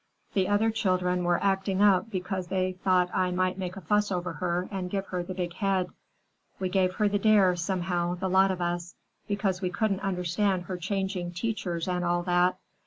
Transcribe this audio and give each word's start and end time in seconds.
"The 0.33 0.47
other 0.47 0.71
children 0.71 1.23
were 1.23 1.37
acting 1.43 1.79
up 1.79 2.09
because 2.09 2.47
they 2.47 2.71
thought 2.71 3.11
I 3.13 3.29
might 3.29 3.59
make 3.59 3.77
a 3.77 3.81
fuss 3.81 4.11
over 4.11 4.33
her 4.33 4.67
and 4.71 4.89
give 4.89 5.05
her 5.09 5.21
the 5.21 5.35
big 5.35 5.53
head. 5.53 5.91
We 6.59 6.69
gave 6.69 6.95
her 6.95 7.07
the 7.07 7.19
dare, 7.19 7.55
somehow, 7.55 8.15
the 8.15 8.27
lot 8.27 8.49
of 8.49 8.61
us, 8.61 8.95
because 9.27 9.61
we 9.61 9.69
couldn't 9.69 9.99
understand 9.99 10.63
her 10.63 10.77
changing 10.77 11.33
teachers 11.33 11.87
and 11.87 12.03
all 12.03 12.23
that. 12.23 12.57